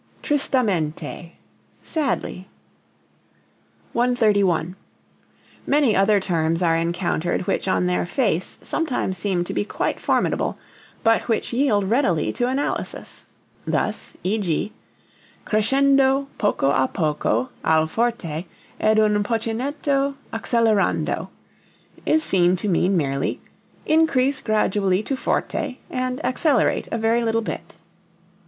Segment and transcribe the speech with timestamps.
[0.23, 1.33] Tristamente
[1.83, 2.47] sadly.
[3.93, 4.75] 131.
[5.67, 10.57] Many other terms are encountered which on their face sometimes seem to be quite formidable,
[11.03, 13.27] but which yield readily to analysis.
[13.67, 14.73] Thus e.g.,
[15.45, 18.45] crescendo poco a poco al forte
[18.79, 21.29] ed un pochettino accelerando,
[22.07, 23.39] is seen to mean merely
[23.85, 27.75] "increase gradually to forte and accelerate a very little bit."